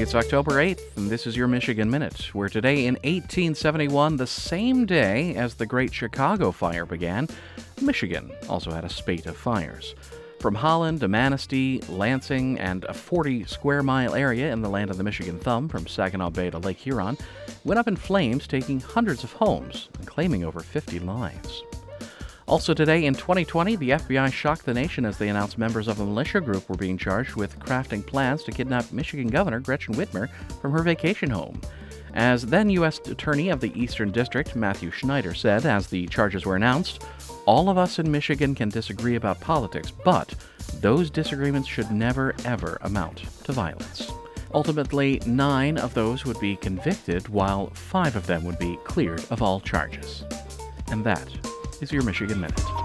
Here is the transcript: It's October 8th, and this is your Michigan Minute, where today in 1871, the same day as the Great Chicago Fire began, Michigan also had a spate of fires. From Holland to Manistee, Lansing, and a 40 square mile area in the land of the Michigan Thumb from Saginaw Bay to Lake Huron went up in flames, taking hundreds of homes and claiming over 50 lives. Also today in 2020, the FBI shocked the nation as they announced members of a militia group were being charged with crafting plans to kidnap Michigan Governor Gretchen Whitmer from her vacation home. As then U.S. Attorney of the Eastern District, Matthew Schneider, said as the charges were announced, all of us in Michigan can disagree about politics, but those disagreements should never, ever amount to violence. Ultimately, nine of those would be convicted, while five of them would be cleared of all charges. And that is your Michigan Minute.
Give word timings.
It's 0.00 0.14
October 0.14 0.52
8th, 0.52 0.96
and 0.96 1.10
this 1.10 1.26
is 1.26 1.36
your 1.36 1.46
Michigan 1.46 1.90
Minute, 1.90 2.34
where 2.34 2.48
today 2.48 2.86
in 2.86 2.94
1871, 2.94 4.16
the 4.16 4.26
same 4.26 4.86
day 4.86 5.34
as 5.34 5.52
the 5.52 5.66
Great 5.66 5.92
Chicago 5.92 6.52
Fire 6.52 6.86
began, 6.86 7.28
Michigan 7.82 8.32
also 8.48 8.70
had 8.70 8.86
a 8.86 8.88
spate 8.88 9.26
of 9.26 9.36
fires. 9.36 9.94
From 10.40 10.54
Holland 10.54 11.00
to 11.00 11.08
Manistee, 11.08 11.82
Lansing, 11.86 12.58
and 12.58 12.84
a 12.84 12.94
40 12.94 13.44
square 13.44 13.82
mile 13.82 14.14
area 14.14 14.50
in 14.50 14.62
the 14.62 14.70
land 14.70 14.90
of 14.90 14.96
the 14.96 15.04
Michigan 15.04 15.38
Thumb 15.38 15.68
from 15.68 15.86
Saginaw 15.86 16.30
Bay 16.30 16.48
to 16.48 16.56
Lake 16.56 16.78
Huron 16.78 17.18
went 17.64 17.78
up 17.78 17.86
in 17.86 17.94
flames, 17.94 18.46
taking 18.46 18.80
hundreds 18.80 19.22
of 19.22 19.34
homes 19.34 19.90
and 19.98 20.06
claiming 20.06 20.44
over 20.44 20.60
50 20.60 20.98
lives. 21.00 21.62
Also 22.50 22.74
today 22.74 23.04
in 23.04 23.14
2020, 23.14 23.76
the 23.76 23.90
FBI 23.90 24.32
shocked 24.32 24.66
the 24.66 24.74
nation 24.74 25.04
as 25.04 25.16
they 25.16 25.28
announced 25.28 25.56
members 25.56 25.86
of 25.86 26.00
a 26.00 26.04
militia 26.04 26.40
group 26.40 26.68
were 26.68 26.74
being 26.74 26.98
charged 26.98 27.36
with 27.36 27.56
crafting 27.60 28.04
plans 28.04 28.42
to 28.42 28.50
kidnap 28.50 28.90
Michigan 28.90 29.28
Governor 29.28 29.60
Gretchen 29.60 29.94
Whitmer 29.94 30.28
from 30.60 30.72
her 30.72 30.82
vacation 30.82 31.30
home. 31.30 31.60
As 32.14 32.44
then 32.44 32.68
U.S. 32.70 32.98
Attorney 33.06 33.50
of 33.50 33.60
the 33.60 33.72
Eastern 33.80 34.10
District, 34.10 34.56
Matthew 34.56 34.90
Schneider, 34.90 35.32
said 35.32 35.64
as 35.64 35.86
the 35.86 36.08
charges 36.08 36.44
were 36.44 36.56
announced, 36.56 37.04
all 37.46 37.70
of 37.70 37.78
us 37.78 38.00
in 38.00 38.10
Michigan 38.10 38.56
can 38.56 38.68
disagree 38.68 39.14
about 39.14 39.38
politics, 39.38 39.92
but 39.92 40.34
those 40.80 41.08
disagreements 41.08 41.68
should 41.68 41.92
never, 41.92 42.34
ever 42.44 42.78
amount 42.80 43.22
to 43.44 43.52
violence. 43.52 44.10
Ultimately, 44.52 45.22
nine 45.24 45.78
of 45.78 45.94
those 45.94 46.24
would 46.24 46.40
be 46.40 46.56
convicted, 46.56 47.28
while 47.28 47.70
five 47.74 48.16
of 48.16 48.26
them 48.26 48.44
would 48.44 48.58
be 48.58 48.76
cleared 48.82 49.24
of 49.30 49.40
all 49.40 49.60
charges. 49.60 50.24
And 50.88 51.04
that 51.04 51.28
is 51.80 51.92
your 51.92 52.02
Michigan 52.02 52.40
Minute. 52.40 52.79